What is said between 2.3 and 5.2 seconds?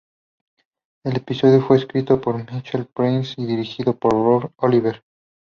Michael Prince y dirigido por Rob Oliver.